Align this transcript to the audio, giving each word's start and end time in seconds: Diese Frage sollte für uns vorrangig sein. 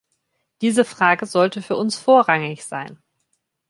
Diese 0.61 0.83
Frage 0.83 1.27
sollte 1.27 1.61
für 1.61 1.75
uns 1.75 1.99
vorrangig 1.99 2.65
sein. 2.65 2.97